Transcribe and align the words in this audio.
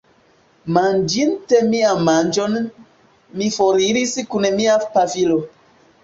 Manĝinte 0.75 1.57
mian 1.73 1.99
manĝon, 2.07 2.55
mi 3.41 3.49
foriris 3.57 4.15
kun 4.31 4.47
mia 4.55 4.79
pafilo. 4.97 5.37